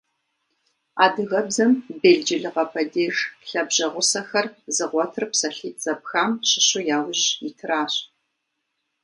[1.03, 3.15] Адыгэбзэм белджылыгъэ падеж
[3.49, 7.93] лъабжьэгъусэхэр зыгъуэтыр псалъитӏ зэпхам щыщу яужь итращ.